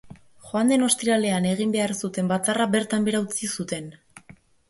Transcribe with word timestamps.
Joan 0.45 0.69
den 0.71 0.85
ostiralean 0.85 1.45
egin 1.49 1.75
behar 1.75 1.93
zuten 2.07 2.31
batzarra 2.33 2.67
bertan 2.77 3.07
behera 3.09 3.23
utzi 3.27 3.53
zuten. 3.59 3.93